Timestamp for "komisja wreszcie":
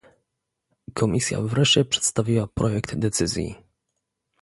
0.93-1.85